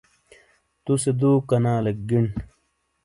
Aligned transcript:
توسے 0.83 1.11
دوکنالیک 1.19 1.99
گݨ۔ 2.09 2.23